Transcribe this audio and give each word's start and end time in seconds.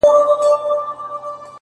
•اورنګ 0.07 0.41
زېب, 0.43 0.61